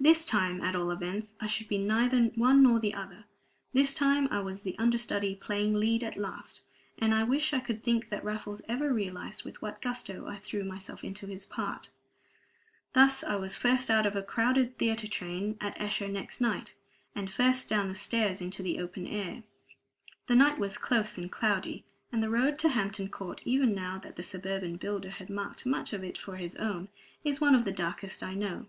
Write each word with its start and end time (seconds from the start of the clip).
This 0.00 0.24
time, 0.24 0.60
at 0.60 0.74
all 0.74 0.90
events, 0.90 1.36
I 1.38 1.46
should 1.46 1.68
be 1.68 1.78
neither 1.78 2.20
one 2.34 2.64
nor 2.64 2.80
the 2.80 2.94
other; 2.94 3.26
this 3.72 3.94
time 3.94 4.26
I 4.32 4.40
was 4.40 4.62
the 4.62 4.76
understudy 4.76 5.36
playing 5.36 5.72
lead 5.74 6.02
at 6.02 6.16
last; 6.16 6.62
and 6.98 7.14
I 7.14 7.22
wish 7.22 7.52
I 7.52 7.60
could 7.60 7.84
think 7.84 8.08
that 8.08 8.24
Raffles 8.24 8.60
ever 8.68 8.92
realized 8.92 9.44
with 9.44 9.62
what 9.62 9.80
gusto 9.80 10.26
I 10.26 10.38
threw 10.38 10.64
myself 10.64 11.04
into 11.04 11.28
his 11.28 11.46
part. 11.46 11.90
Thus 12.92 13.22
I 13.22 13.36
was 13.36 13.54
first 13.54 13.88
out 13.88 14.04
of 14.04 14.16
a 14.16 14.22
crowded 14.24 14.76
theatre 14.78 15.06
train 15.06 15.56
at 15.60 15.80
Esher 15.80 16.08
next 16.08 16.40
night, 16.40 16.74
and 17.14 17.30
first 17.30 17.68
down 17.68 17.86
the 17.86 17.94
stairs 17.94 18.40
into 18.42 18.64
the 18.64 18.80
open 18.80 19.06
air. 19.06 19.44
The 20.26 20.34
night 20.34 20.58
was 20.58 20.76
close 20.76 21.16
and 21.16 21.30
cloudy; 21.30 21.84
and 22.10 22.20
the 22.20 22.30
road 22.30 22.58
to 22.58 22.68
Hampton 22.70 23.08
Court, 23.08 23.42
even 23.44 23.76
now 23.76 23.96
that 23.98 24.16
the 24.16 24.24
suburban 24.24 24.74
builder 24.74 25.10
has 25.10 25.28
marked 25.28 25.64
much 25.64 25.92
of 25.92 26.02
it 26.02 26.18
for 26.18 26.34
his 26.34 26.56
own, 26.56 26.88
is 27.22 27.40
one 27.40 27.54
of 27.54 27.64
the 27.64 27.70
darkest 27.70 28.24
I 28.24 28.34
know. 28.34 28.66